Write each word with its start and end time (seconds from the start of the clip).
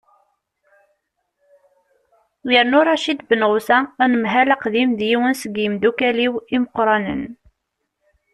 yernu 2.53 2.79
racid 2.87 3.19
benɣusa 3.29 3.77
anemhal 4.03 4.49
aqdim 4.55 4.89
d 4.97 4.99
yiwen 5.09 5.33
seg 5.41 5.53
yimeddukkal-iw 5.61 6.33
imeqqranen 6.55 7.23